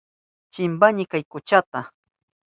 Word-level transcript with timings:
Chimpani 0.53 1.03
chay 1.11 1.23
kuchata. 1.31 1.79